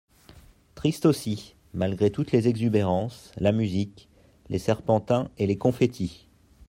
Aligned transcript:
Triste 0.73 1.05
aussi, 1.05 1.53
malgré 1.75 2.09
toutes 2.11 2.31
les 2.31 2.47
exubérances, 2.47 3.31
la 3.37 3.51
musique, 3.51 4.09
les 4.49 4.57
serpentins 4.57 5.29
et 5.37 5.45
les 5.45 5.59
confetti. 5.59 6.27